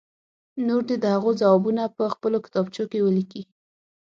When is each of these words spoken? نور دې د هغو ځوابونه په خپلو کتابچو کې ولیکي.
نور 0.67 0.81
دې 0.89 0.95
د 0.99 1.05
هغو 1.15 1.31
ځوابونه 1.41 1.83
په 1.97 2.03
خپلو 2.13 2.37
کتابچو 2.45 2.83
کې 2.91 2.99
ولیکي. 3.05 3.41